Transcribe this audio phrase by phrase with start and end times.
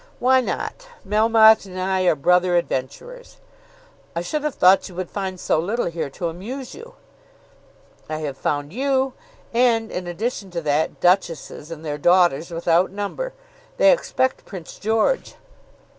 [0.17, 0.87] "Why not?
[1.07, 3.37] Melmotte and I are brother adventurers."
[4.15, 6.95] "I should have thought you would find so little here to amuse you."
[8.09, 9.13] "I have found you;
[9.53, 13.33] and, in addition to that, duchesses and their daughters without number.
[13.77, 15.35] They expect Prince George!"